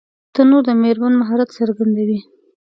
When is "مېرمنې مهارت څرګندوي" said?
0.81-2.19